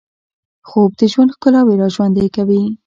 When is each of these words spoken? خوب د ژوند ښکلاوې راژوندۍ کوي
خوب 0.67 0.91
د 0.99 1.01
ژوند 1.11 1.33
ښکلاوې 1.35 1.75
راژوندۍ 1.83 2.27
کوي 2.35 2.63